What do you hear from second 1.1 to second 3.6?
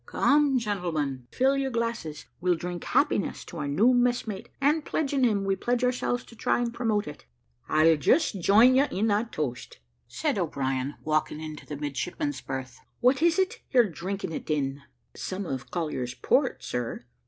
fill your glasses; we'll drink happiness to